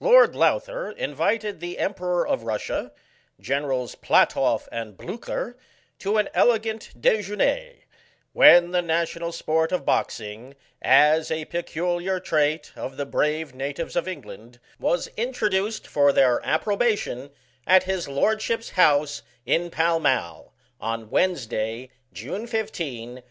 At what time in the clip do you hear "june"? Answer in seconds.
22.10-22.46